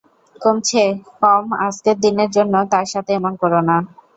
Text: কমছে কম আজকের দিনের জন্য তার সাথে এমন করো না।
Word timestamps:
কমছে 0.41 0.83
কম 1.19 1.45
আজকের 1.65 1.97
দিনের 2.03 2.29
জন্য 2.31 2.53
তার 2.71 2.85
সাথে 2.93 3.11
এমন 3.15 3.33
করো 3.41 3.59
না। 3.69 3.77